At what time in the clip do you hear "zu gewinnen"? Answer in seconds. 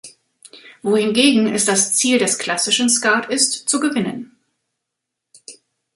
3.69-4.35